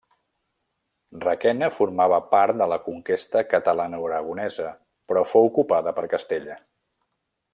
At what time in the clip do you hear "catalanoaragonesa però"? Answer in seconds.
3.51-5.25